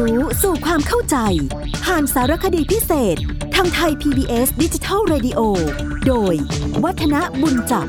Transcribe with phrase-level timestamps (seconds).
[0.00, 1.16] รู้สู่ความเข้าใจ
[1.84, 3.16] ผ่านสารคดีพิเศษ
[3.54, 5.40] ทางไทย PBS ดิจิทัล Radio
[6.06, 6.34] โดย
[6.84, 7.86] วัฒนบุญจับ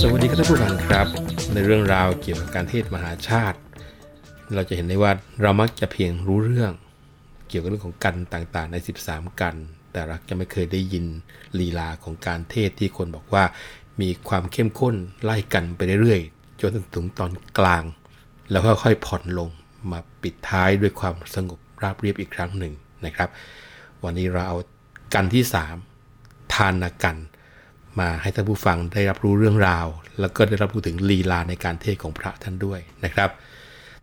[0.00, 1.06] สวัสดีครับท่านผู้ฟังครับ
[1.52, 3.58] ในเรื่องราวเกี่ยวกับการเทศมหาชาติ
[4.54, 5.12] เราจะเห็นได้ว่า
[5.42, 6.72] เรามักจะเพียงรู้เรื่อง
[7.48, 9.54] เกี่ยวกับเรื่องของกันต่างๆ ใน 13 กัน
[9.92, 11.04] แต่รักจะไม่เคยได้ยิน
[11.58, 13.44] ลีลาของการเทศที่คนบอกว่า
[14.00, 16.22] มีความเข้มข้นไล่กันไปเรื่อย
[16.60, 16.86] จนถึง
[17.18, 17.84] ตอนกลาง
[18.50, 19.48] แล้วค่อยๆผ่อนลง
[19.90, 22.72] มาปิดท้ายด้วยความสงบราบเรียบอีกครั้งหนึ่ง
[23.06, 23.28] นะครับ
[24.04, 24.56] วันนี้เราเอา
[25.14, 25.44] กันที่
[25.98, 26.74] 3 ทาน
[27.04, 27.16] กัน
[28.00, 29.86] มาให้ท่านผู้ฟังได้รับรู้เรื่องราว
[30.20, 33.30] แล้วก็ได้รับรู้ถึงลีลาในการเทศของพระท่านด้วยนะครับ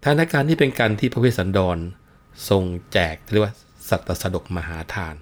[0.04, 1.78] ทานการที่เป็นการที่พระเวสสันดร
[2.50, 3.54] ทรงแจกเรียกว่า
[3.90, 5.16] สัตตสดกมหาทาน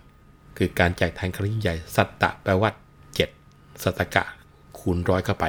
[0.58, 2.70] คือการแจกทานครั้งยิ่งใหญ่ สัตตะแปลว่า
[3.26, 4.24] 7สัตตกะ
[4.80, 5.46] คูณร้อยเข้าไป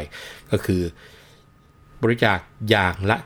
[0.50, 0.83] ก็คือ
[2.03, 2.39] บริจาค
[2.70, 3.17] อย่างละ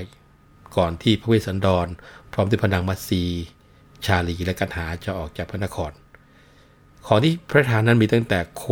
[0.00, 1.86] 700 ก่อนที่พระเวสสันดร
[2.32, 3.24] พร้อมด้วยพนังมัซี
[4.04, 5.92] ชาลีและกันหาจะออกจากพระนคร
[7.06, 8.64] ของที่พระทานนั้นมีตั้งแต่โค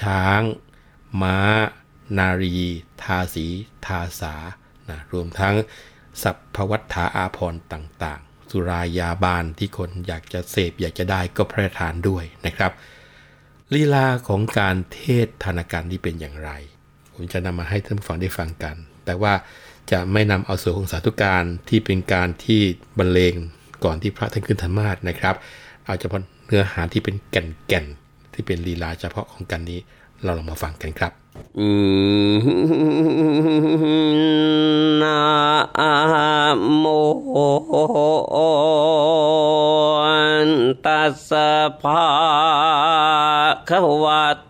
[0.00, 0.42] ช้าง
[1.22, 1.38] ม้า
[2.18, 2.58] นารี
[3.02, 3.46] ทาสี
[3.86, 4.34] ทาสา
[4.88, 5.54] นะรวมทั้ง
[6.22, 12.72] สัพพวัฏฐาอาพรต่างๆ สุรายาบานที่คนอยากจะเสพอยากจะได้ก็พระทานด้วยนะครับ
[13.74, 16.50] ลีลาของการเทศธนาการที่เป็นอย่างไร
[17.20, 19.32] ผมจะนำมาให้ท่านผู้ฟังได้ฟังกัน แต่ว่า
[19.92, 22.60] จะไม่นำเอาส่วนของสาธุการที่เป็นการที่
[22.98, 23.34] บรรเลง
[23.84, 25.34] ก่อนที่พระท่านขึ้นธรรมาสนะครับ
[25.84, 29.78] เอาเฉพาะเนื้อหาที่เป็นแก่นๆที่เป็นลีลาเฉพาะของกันนี้
[30.22, 31.12] เราลองมาฟังกันครับ
[35.02, 35.20] นะ
[36.78, 36.84] โม
[40.84, 42.04] ตัสสะภะ
[43.68, 44.49] คะวะโ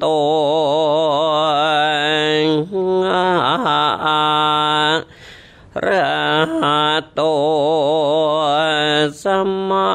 [9.23, 9.91] สัมมา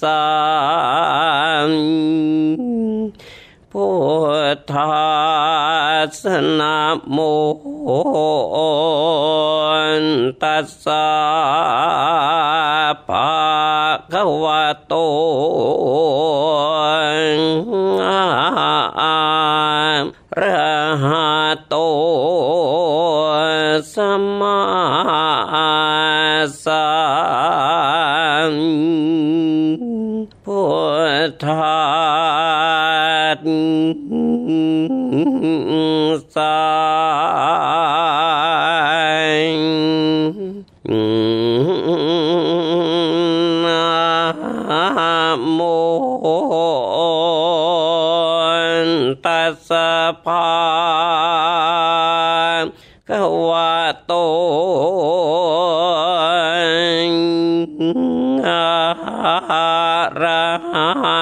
[0.00, 0.26] สั
[1.68, 1.70] ม
[3.72, 3.88] พุ
[4.56, 5.06] ทธั
[6.22, 6.24] ส
[6.58, 6.78] นะ
[7.10, 7.18] โม
[10.42, 11.08] ตัสสะ
[13.08, 13.34] ภะ
[14.12, 14.94] คะวะโต
[31.30, 31.76] ทธั
[36.18, 36.56] สสะ
[45.52, 45.60] โม
[49.24, 49.90] ตัสสะ
[50.24, 50.48] ภะ
[53.08, 53.72] คะวะ
[54.06, 54.12] โต
[60.22, 61.15] ระหะ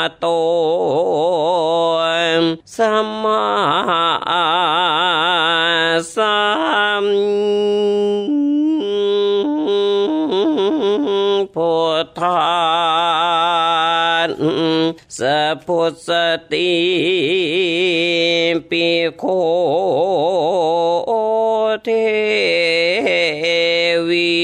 [6.14, 6.38] สั
[7.02, 7.04] ม
[11.54, 11.74] พุ
[12.04, 12.44] ทธา
[14.26, 14.30] น
[15.18, 16.08] สัพุส
[16.52, 16.74] ติ
[18.70, 19.24] ปิโค
[21.84, 21.88] เท
[24.08, 24.34] วี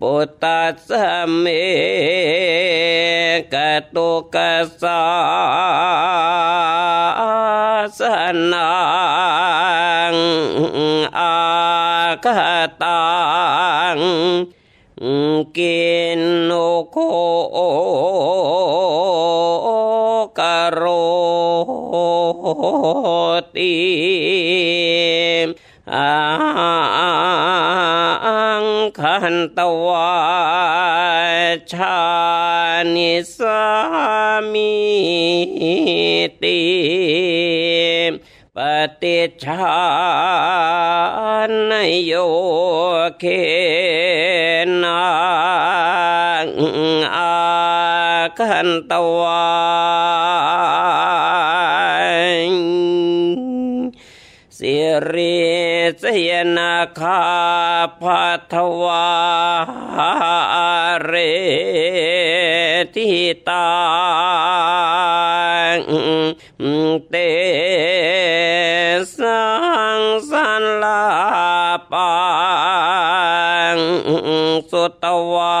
[0.00, 0.90] ปุตตะส
[1.38, 1.46] เม
[15.60, 16.52] กินโน
[16.90, 16.96] โค
[20.38, 20.40] ก
[20.72, 20.82] โร
[23.56, 23.76] ติ
[25.94, 28.66] อัง
[28.98, 30.18] คันตวา
[31.72, 32.00] ชา
[32.94, 33.62] นิสา
[34.52, 34.74] มิ
[36.42, 36.60] ติ
[38.56, 38.58] ป
[39.02, 39.79] ฏิชา
[48.90, 49.46] ตวา
[54.58, 54.76] สิ
[55.12, 55.40] ริ
[56.02, 57.22] สยนาคา
[58.00, 59.06] พัทวา
[61.04, 61.12] เร
[62.94, 63.08] ทิ
[63.48, 63.68] ตา
[67.10, 67.14] เต
[69.16, 69.44] สั
[69.98, 70.00] ง
[70.30, 71.04] สันลา
[71.92, 72.12] ปั
[73.74, 73.76] ง
[74.70, 75.60] สุตวา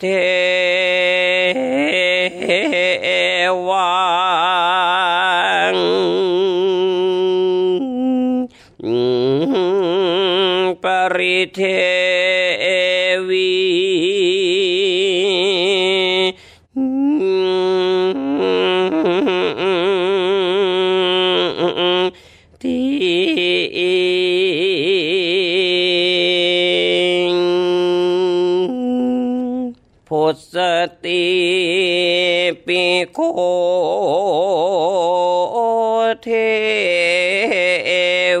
[0.00, 0.04] เท
[3.68, 3.90] วั
[5.72, 5.76] ง
[10.82, 10.84] ป
[11.16, 11.60] ริเท
[13.28, 14.37] วี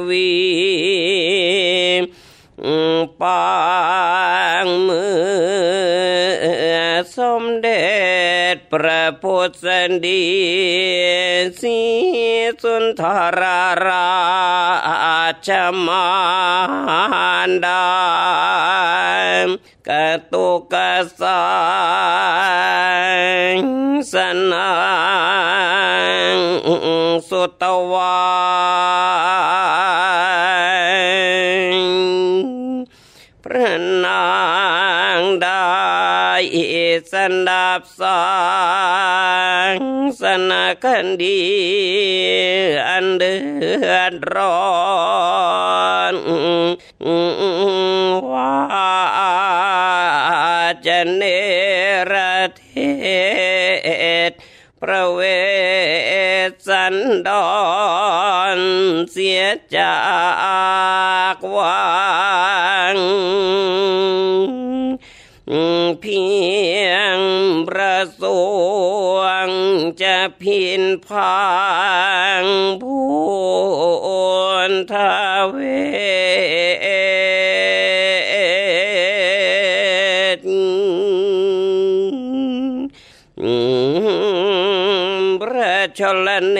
[0.08, 0.30] วี
[3.20, 3.44] ปา
[4.64, 6.68] งมือ
[7.16, 7.88] สมเด็
[8.54, 9.66] จพระพุทธ
[10.06, 10.26] ดี
[11.60, 11.78] สี
[12.62, 13.02] สุนท
[13.40, 13.42] ร
[13.86, 14.08] รา
[15.46, 15.48] ช
[15.86, 16.06] มา
[17.48, 17.86] รดา
[19.88, 19.90] ก
[20.32, 20.74] ตุก
[21.20, 21.42] สา
[23.04, 23.58] ย
[24.12, 24.14] ส
[24.52, 24.70] นั
[26.34, 26.36] ง
[27.28, 28.07] สุตวา
[37.12, 38.22] สันดับสา
[39.74, 39.76] ง
[40.20, 41.40] สนาคันดี
[42.88, 43.36] อันเดื
[43.88, 44.68] อดร้อ
[46.12, 46.14] น
[48.32, 48.56] ว่า
[50.86, 51.22] จะเน
[52.12, 52.14] ร
[52.56, 52.64] เท
[54.30, 54.32] ศ
[54.82, 55.20] ประเว
[56.48, 56.96] ศสัน
[57.28, 57.50] ดอ
[58.56, 58.58] น
[59.10, 59.42] เสีย
[59.76, 59.98] จา
[61.34, 61.86] กวั
[62.94, 62.96] ง
[66.00, 66.24] เพี
[66.84, 67.18] ยง
[67.68, 68.22] ประส
[69.14, 69.48] วง
[70.02, 71.38] จะพินพา
[72.42, 72.44] ง
[72.82, 73.00] พู
[74.70, 74.94] นท
[75.50, 75.56] เว
[80.36, 80.44] ศ
[85.42, 86.58] พระชลเน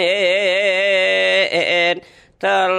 [1.93, 1.95] ต
[2.43, 2.45] ท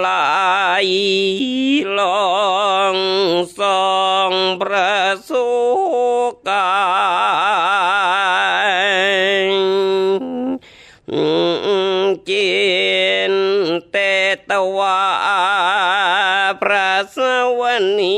[17.15, 17.17] ส
[17.59, 17.61] ว
[17.99, 18.17] นี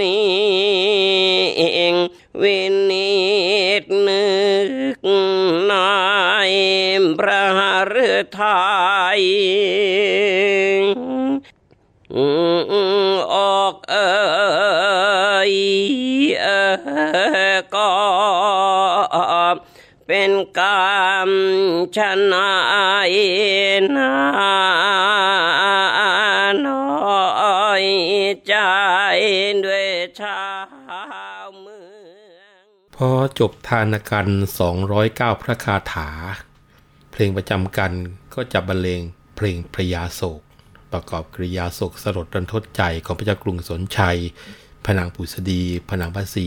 [0.00, 0.18] นิ
[1.92, 1.94] ง
[2.42, 2.58] วิ
[2.90, 3.18] นิ
[3.82, 4.24] ตนึ
[4.96, 4.98] ก
[5.70, 5.92] นา
[6.50, 6.52] ย
[7.18, 7.60] พระห
[8.08, 8.60] ฤทั
[9.18, 9.22] ย
[13.34, 13.94] ออกเอ
[15.50, 15.52] ย
[16.40, 16.46] เอ
[17.74, 17.90] ก็
[20.06, 20.68] เป็นกร
[21.00, 21.30] รม
[21.96, 21.98] ช
[22.32, 22.50] นะ
[23.96, 24.57] นา
[33.02, 34.28] พอจบทานกัน
[34.84, 36.08] 209 พระคาถา
[37.10, 37.92] เพลงประจำกัน
[38.34, 39.00] ก็จะบรรเลง
[39.36, 40.40] เพลงพระยาโศก
[40.92, 44.18] ประกอบกริยาโศกสลดรันทดใจของพระเจ้ากรุงสนชัย
[44.84, 46.46] พนางปุษดีพนางพระศี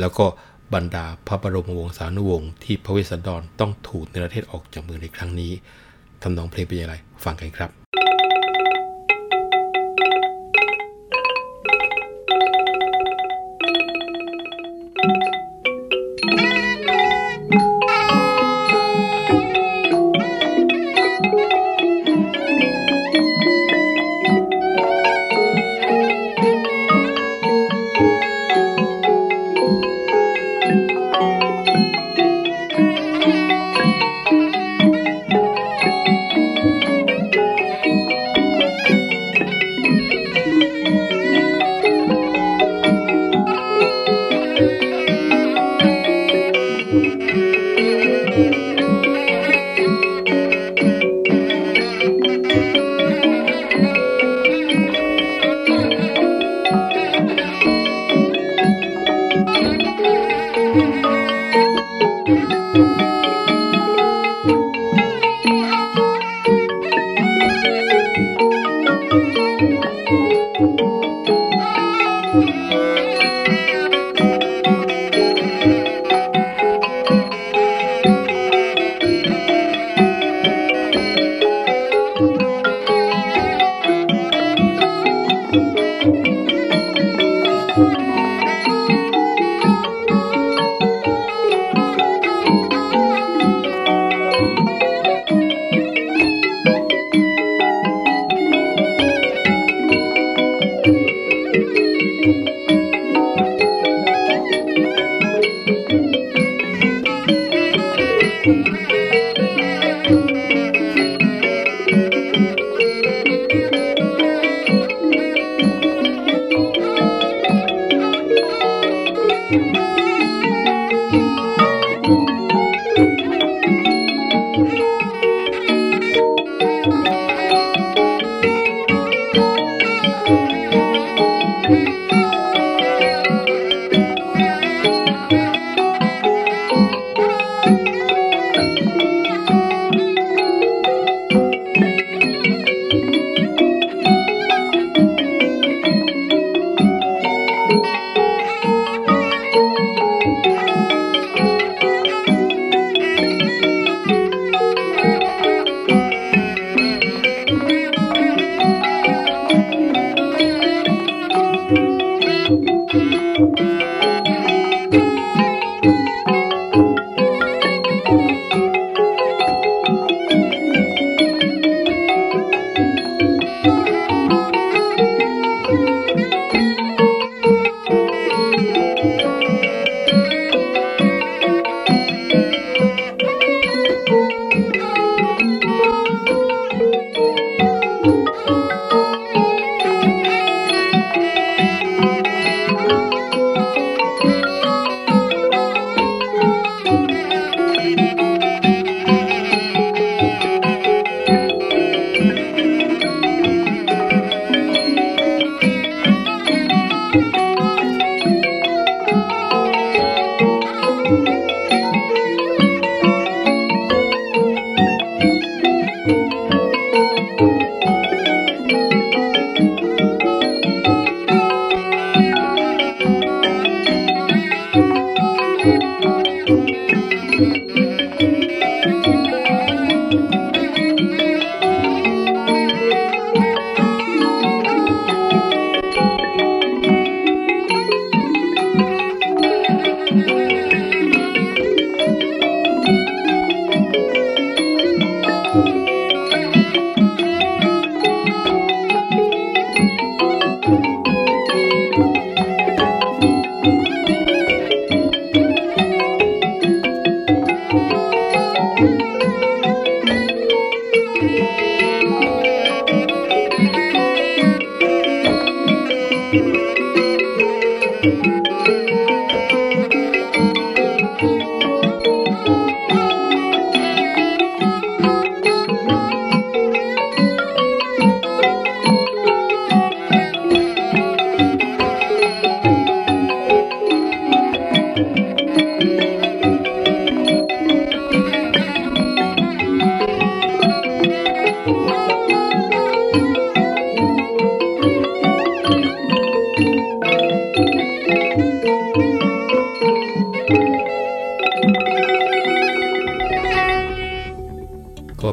[0.00, 0.26] แล้วก็
[0.74, 5.52] บรรดาพระบรมวงศานุวงศ์ที่พระเวสสันดรต้องถูกในประเทศออกจากเมืองในครั้งนี้
[6.22, 7.83] ทำนองเพลงเป็นอย่างไร ฟังกันครับ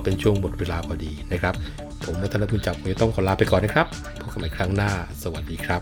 [0.03, 1.53] เป็นช่วงหมดเวลาพอดีนะครับ
[2.05, 3.87] ผมนัทนพุณจักรผมจะต้องขอลาไปก่อนนะครับ
[4.21, 4.91] พบกันใหม่ครั้งหน้า
[5.23, 5.81] สวัสดีครับ